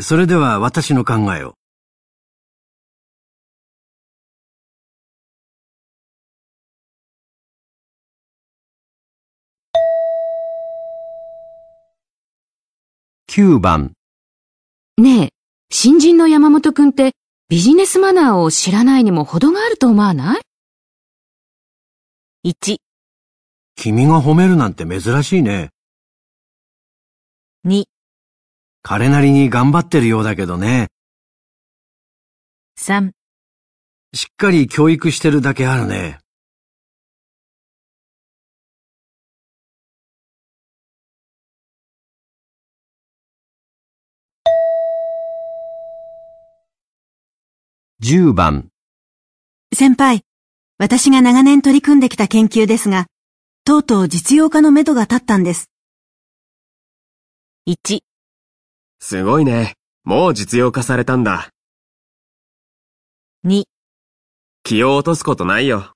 [0.00, 1.59] それでは私の考えを。
[13.32, 13.92] 9番、
[14.98, 15.28] ねえ、
[15.70, 17.12] 新人の山本くんって
[17.48, 20.40] ビジネスマナーを知らないにも程があると思わない
[22.44, 22.78] ？1、
[23.76, 25.70] 君が褒めるなんて珍しいね。
[27.64, 27.84] 2、
[28.82, 30.88] 彼なりに頑張ってるようだけどね。
[32.80, 33.12] 3、
[34.12, 36.18] しっかり教育してるだけあるね。
[48.02, 48.70] 10番、
[49.74, 50.22] 先輩、
[50.78, 53.04] 私が長年取り組んできた研究ですが、
[53.66, 55.70] とうとう実用化のめどが立ったんです。
[57.68, 58.00] 1、
[59.00, 59.74] すごいね。
[60.04, 61.50] もう実用化されたんだ。
[63.44, 63.64] 2、
[64.62, 65.92] 気を落とすことないよ。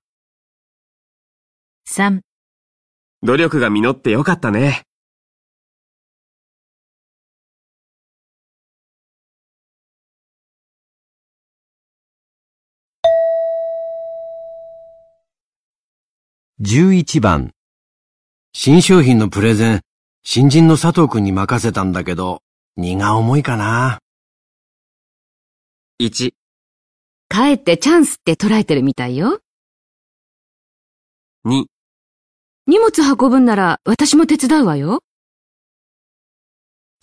[1.89, 2.21] 3
[3.23, 4.84] 努力が実ってよかったね。
[16.67, 17.51] 11番、
[18.55, 19.81] 新商品のプレゼン、
[20.23, 22.41] 新人の佐藤くんに任せたんだけど、
[22.79, 23.99] 荷が重いかな。
[26.01, 26.33] 1、
[27.29, 29.41] かえってチャンスって捉えてるみたいよ。
[31.45, 31.67] 2、
[32.67, 35.03] 荷物運ぶんなら私も手伝うわよ。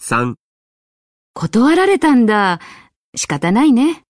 [0.01, 0.33] 3、
[1.35, 2.59] 断られたんだ。
[3.15, 4.01] 仕方ないね。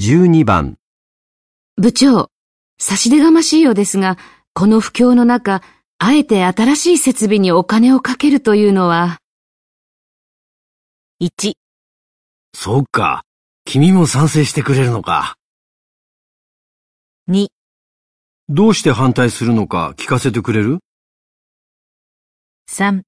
[0.00, 0.76] 12番、
[1.76, 2.30] 部長、
[2.78, 4.16] 差し出がましいようですが、
[4.54, 5.60] この不況の中、
[5.98, 9.18] あえて新しい設備にお金をかけるというのは、
[11.20, 11.54] 1、
[12.54, 13.24] そうか。
[13.64, 15.34] 君も賛成してくれるのか。
[17.28, 17.48] 2、
[18.48, 20.78] どうして反対するのか聞かせてくれる
[22.70, 23.02] ？3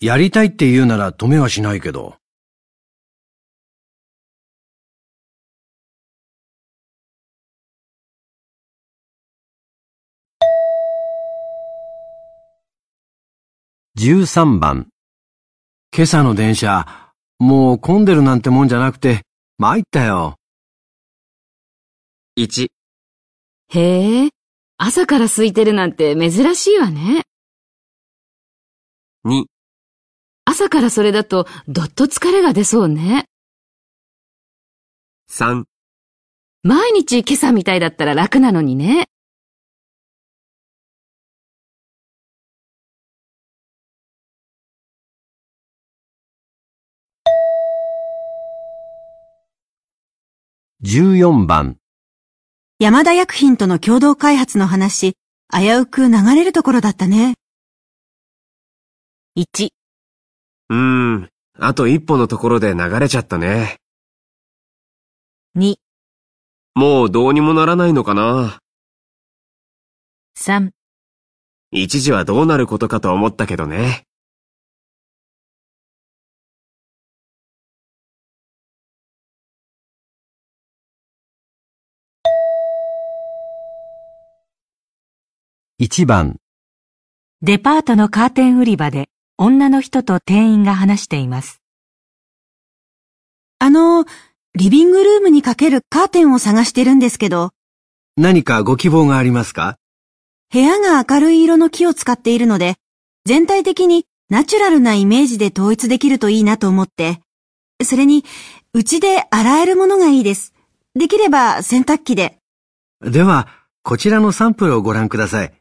[0.00, 2.16] やりたいって言うなら止めはしないけど。
[13.96, 14.88] 13番、
[15.96, 19.22] 今朝の電車、もう混んでるなんてもんじゃなくて、
[19.56, 20.34] 参ったよ。
[22.36, 22.66] 1、
[23.68, 24.30] へえ、
[24.78, 27.22] 朝から空いてるなんて珍しいわね。
[29.26, 29.44] 2、
[30.44, 33.26] 朝からそれだとどっと疲れが出そうね。
[35.30, 35.62] 3、
[36.64, 39.06] 毎日今朝みたいだったら楽なのにね。
[50.86, 51.78] 14番、
[52.78, 55.14] 山田薬品との共同開発の話、
[55.50, 57.36] 危うく流れるところだったね。
[59.38, 59.70] 1、
[60.68, 63.78] うーん、あと一歩のところで流れちゃったね。
[65.56, 65.76] 2、
[66.74, 68.58] もうどうにもならないのかな。
[70.38, 70.68] 3
[71.70, 74.04] 一時はどうなることかと思ったけどね。
[85.84, 86.36] 1番、
[87.42, 91.60] デパートのカーテン売り場で女の人と店員が話しています。
[93.58, 94.06] あの、
[94.54, 97.50] リビングルームにかけるカーテンを探してるんですけど、
[98.16, 99.76] 何かご希望がありますか？
[100.50, 102.76] 部屋が明るい色の木を使っているので、
[103.26, 107.20] 全体的にナチュラルなイメージで統一できるといいなと思って、
[107.82, 108.24] それに、
[108.72, 110.54] うちで洗えるものがいいです。
[110.94, 112.38] できれば洗濯機で。
[113.02, 113.48] では、
[113.82, 115.52] こちらのサンプルをご覧ください。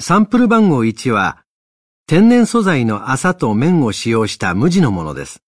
[0.00, 1.42] サンプル番号1は、
[2.06, 5.42] 天然素材の麻と綿を使用した無地のものです。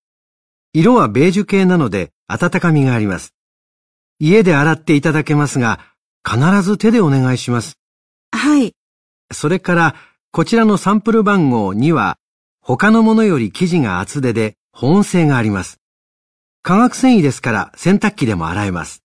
[0.73, 3.33] 色はベージュ系なので温かみがあります。
[4.19, 5.79] 家で洗っていただけますが、
[6.29, 7.79] 必ず手でお願いします。
[8.33, 8.75] はい。
[9.33, 9.95] それから、
[10.33, 12.19] こちらのサンプル番号2は、
[12.61, 15.79] 他のものより生地が厚手で保温性があります。
[16.63, 19.05] 化学繊維ですから洗濯機でも洗えます。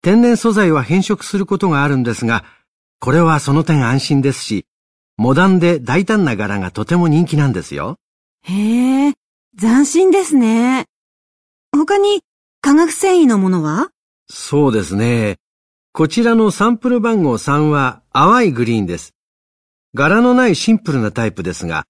[0.00, 2.44] 天然素材は変色することがあるんですが、
[2.98, 4.66] これはその点安心ですし、
[5.16, 7.98] モダンで大胆な柄がとても人気なんですよ。
[8.42, 9.14] へえ、
[9.58, 10.86] 斬新ですね。
[11.72, 12.22] 他に、
[12.60, 13.90] 化学繊維のものは？
[14.28, 15.36] そうですね。
[15.92, 19.14] こちらのサンプル番号3は淡いグリーンです。
[19.94, 21.84] 柄のないシンプルなタイプですが、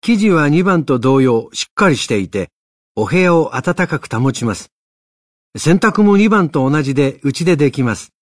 [0.00, 2.50] 生地は2番と同様しっかりしていて、
[2.94, 4.70] お部屋を暖かく保ちます。
[5.56, 8.12] 選択も2番と同じでうちでできます。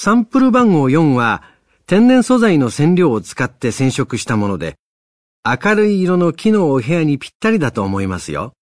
[0.00, 1.42] サンプル番号4は
[1.86, 4.76] 天然素材の染料を使って染色したもので、
[5.44, 8.52] 明るい色の木のお部屋にぴったりだと思いますよ。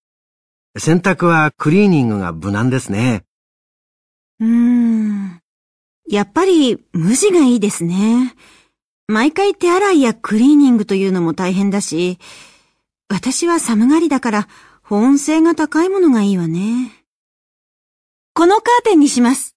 [0.79, 3.21] 洗濯はクリーニングが無難ですね。
[4.39, 5.39] うーん。
[6.09, 8.33] やっぱり無地がいいですね。
[9.07, 12.17] 毎回手洗いやクリーニングというのも大変だし、
[13.09, 14.47] 私は寒がりだから
[14.81, 17.05] 保温性が高いものがいいわね。
[18.33, 19.56] このカーテンにします。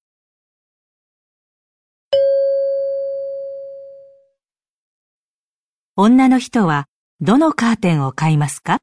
[6.03, 6.87] 女の人は
[7.21, 8.79] どのカーテンを買いますか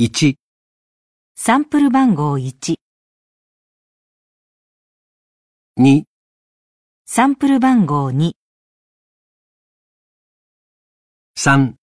[0.00, 0.36] ?1
[1.36, 2.76] サンプル番号1
[5.78, 6.04] 2
[7.04, 8.32] サンプル番号2
[11.36, 11.74] 3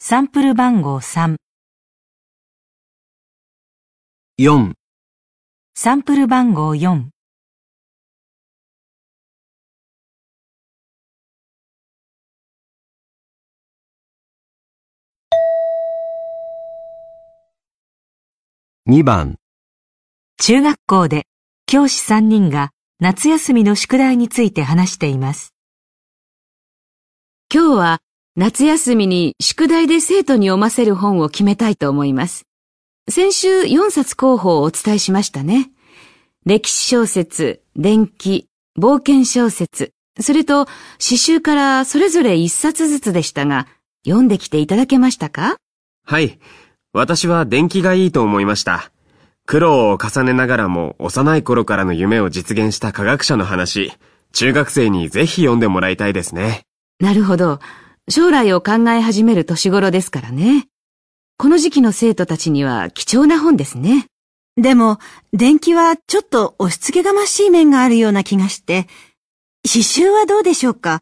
[0.00, 1.36] サンプル番号3
[4.40, 4.72] 4
[5.76, 7.11] サンプル番号4
[18.88, 19.36] 2番
[20.40, 21.28] 中学校で
[21.66, 25.54] 教師3人が夏休みの宿題について話しています。
[27.54, 28.00] 今日は
[28.34, 32.42] 夏休みに宿題で生徒に読ませる本を決めたいと思います。
[33.08, 35.70] 先週4冊候補をお伝えしましたね。
[36.44, 40.66] 歴史小説、伝記、冒険小説、それと
[40.98, 43.68] 詩集からそれぞれ1冊ずつでしたが、
[44.04, 45.54] 読んできていただけましたか？
[46.04, 46.40] はい。
[46.94, 48.92] 私は電気がいいと思いました。
[49.46, 53.92] 苦労を重ねながらも幼い頃からの夢を実現した科学者の話、
[54.32, 56.66] 中学生にぜひ読んでもらいたいですね。
[57.00, 57.60] なるほど。
[58.10, 60.68] 将来を考え始める年頃ですからね。
[61.38, 64.06] この時期の生徒たちには貴重な本ですね。
[64.56, 64.98] でも、
[65.32, 68.86] 電気はちょっと押し付けがましい面があるような気がして、
[69.64, 71.00] 詩集はどうでしょうか？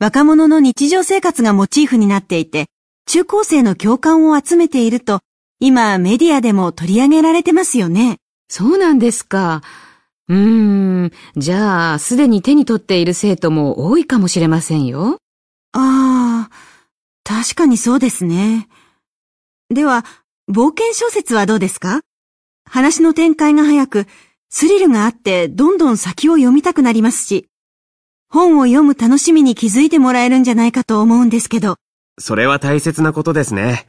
[0.00, 2.66] 若者の日常生活がモチーフになっていて、
[3.08, 5.20] 中高生の共感を集めていると、
[5.60, 8.18] 今メディアでも取り上げられてますよね。
[8.50, 9.62] そうなんですか。
[10.28, 15.16] うーん、じゃあ、すでに手に取っている生徒も多いかもしれませんよ。
[15.72, 16.50] ああ、
[17.24, 18.68] 確かにそうですね。
[19.70, 20.04] では、
[20.50, 22.02] 冒険小説はどうですか？
[22.68, 24.06] 話の展開が早く、
[24.50, 27.48] スリルがあってどんどん先を読みたくなりますし、
[28.28, 31.76] 本を読む楽しみに気づいてもらえるんじゃないかと思うんですけど。
[32.18, 33.86] それは大切なことですね。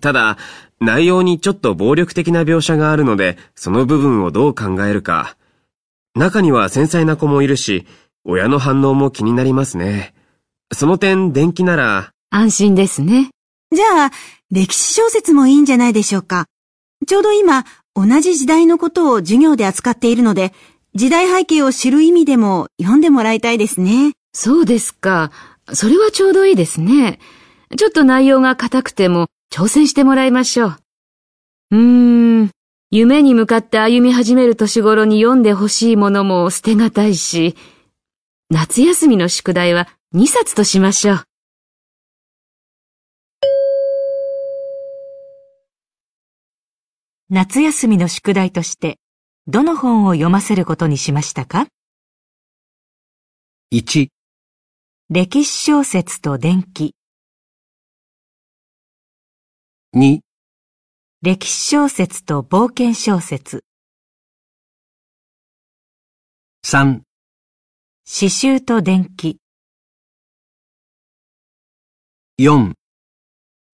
[0.00, 0.38] ただ、
[0.80, 5.36] 内容にちょっと暴力的な描写があるので、その部分をどう考えるか。
[6.14, 7.86] 中には繊細な子もいるし、
[8.24, 10.14] 親の反応も気になりますね。
[10.72, 12.10] その点、電気なら。
[12.30, 13.30] 安心ですね。
[13.72, 14.10] じゃあ、
[14.50, 16.46] 歴史小説もいいんじゃないでしょうか。
[17.06, 17.64] ちょうど今、
[17.94, 20.52] 同じ時代のことを授業で扱っているので、
[20.94, 24.12] 時代背景を知る意味でも読んでもらいたいですね。
[24.32, 25.30] そうですか。
[25.72, 27.18] それはちょうどいいですね。
[27.76, 30.76] ちょっと内容が硬くても挑戦してもらいましょう。
[31.72, 32.50] うーん、
[32.90, 37.56] 夢に向かって歩み始める年頃に読んでほしいものも捨てがたいし、
[38.48, 41.24] 夏休みの宿題は2冊としましょう。
[47.28, 48.98] 夏休みの宿題として、
[49.48, 51.66] どの本を読ませることにしましたか
[53.72, 54.08] ?1
[55.10, 56.94] 歴史小説と伝記
[59.96, 60.22] 2
[61.22, 63.62] 歴史小説と冒険小説。
[66.66, 67.02] 3
[68.04, 69.38] 詩集と伝記。
[72.40, 72.72] 4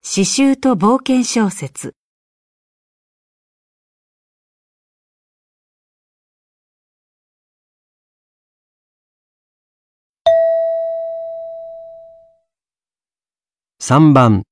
[0.03, 1.95] 詩集と冒険小説。
[13.81, 14.43] 3番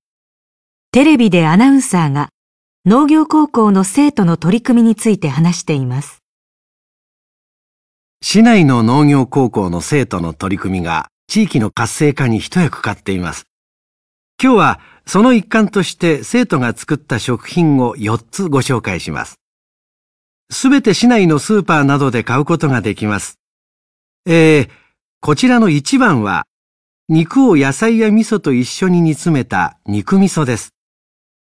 [0.90, 2.30] テレビでアナウンサーが
[2.86, 6.22] 農業高校の生徒の取り組みについて話しています。
[8.22, 13.44] 市内の農業高校の生徒の取り組みが地域の活性化に一役買っています。
[14.42, 19.38] 今日はその一環として生徒が作った食品を4つご紹介します。
[20.50, 23.38] すべて市内のスーパーなどで買うことができます。
[24.26, 24.68] えー、
[25.20, 26.46] こちらの1番は
[27.10, 30.77] 肉を野菜や味噌と一緒に煮詰めた肉味噌です。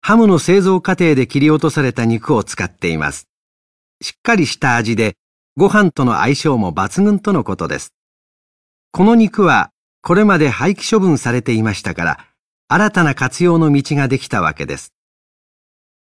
[0.03, 3.29] ハムの製造過程で切り落とされた肉を使っています。
[4.01, 5.15] しっかりした味で、
[5.55, 7.93] ご飯との相性も抜群とのことです。
[8.91, 9.69] この肉は、
[10.01, 12.25] これまで廃棄処分されていましたから、
[12.67, 14.91] 新たな活用の道ができたわけです。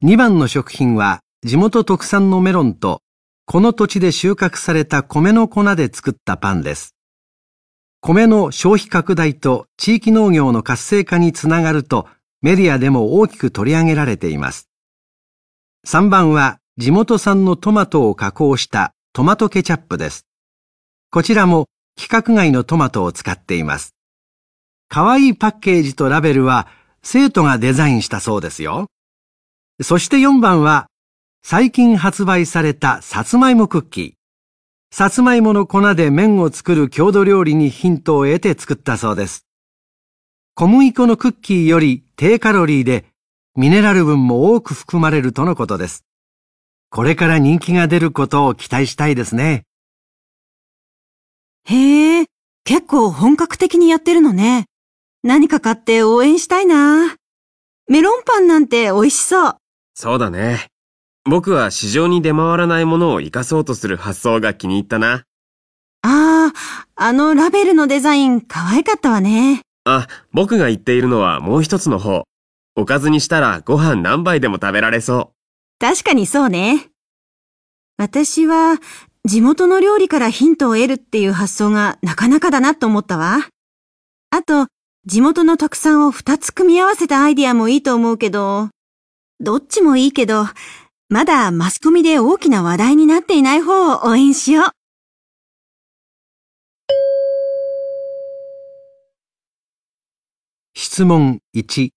[0.04, 3.02] 2番の食品は、地元特産のメロンと、
[3.46, 6.94] この土地で収穫された米の粉で作ったパンです。
[8.02, 12.08] 米の消費拡大と地域農業の活性化につながると
[12.42, 14.70] メディアでも大きく取り上げられています。
[15.88, 20.28] 3番は地元産のトマトを加工したトマトケチャップです。
[21.10, 21.68] こちらも
[21.98, 23.96] 規格外のトマトを使っています。
[24.88, 26.68] 可愛いパッケージとラベルは
[27.02, 28.86] 生徒がデザインしたそうですよ。
[29.82, 30.88] そして4番は
[31.44, 34.14] 最近発売されたさつまいもクッキー。
[34.96, 39.47] さつまいもの粉で麺を作る郷土料理にヒントを得て作ったそうです。
[40.60, 43.06] 小麦粉のクッキーより低カロリーで
[43.56, 46.04] ミネラル分も多く含まれるとのことです。
[46.90, 49.66] これから人気が出ることを期待したいですね。
[51.66, 52.26] へえ、
[52.64, 54.66] 結構本格的にやってるのね。
[55.22, 57.16] 何か買って応援したいな。
[57.88, 59.58] メロンパンなんて美味しそう。
[59.94, 60.70] そうだね。
[61.24, 65.24] 僕は市場に出回らないものを活かそうとする発想が気に入ったな。
[66.02, 66.54] ああ、
[66.96, 69.67] あのラベルのデザイン可愛かったわね。
[69.88, 72.24] あ、僕が言っているのはもう一つの方。
[72.76, 75.36] おかずにしたらご飯何杯でも食べられそう。
[75.80, 76.90] 確かにそうね。
[77.98, 78.80] 私は
[79.26, 83.40] 地元の料理からヒントを得るっていう発想がなかなかだなと思ったわ。
[84.30, 84.68] あと、
[85.06, 88.70] 地元の特産を二つ組み合わせたアイディアもいいと思うけど、
[89.40, 90.46] どっちもいいけど、
[91.10, 94.77] まだマスコミで大きな話題になっていない方を応援しよう。
[100.98, 101.92] 質問1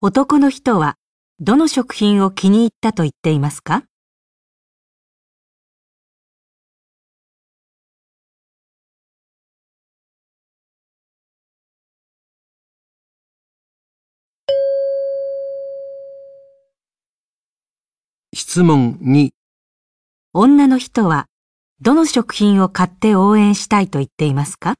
[0.00, 0.94] 男の人は
[1.40, 3.82] どの食品を気に入ったと言っていますか？
[18.32, 19.30] 質問2
[20.32, 21.26] 女の人は
[21.80, 24.76] どの食品を買って応援したいと言っていますか？